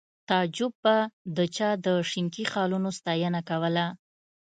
تعجب 0.29 0.73
به 0.83 0.95
د 1.37 1.39
چا 1.55 1.69
د 1.85 1.87
شینکي 2.09 2.45
خالونو 2.51 2.89
ستاینه 2.97 3.41
کوله 3.49 3.85